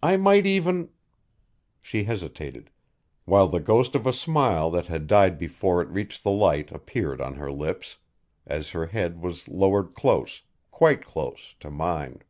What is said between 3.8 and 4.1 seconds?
of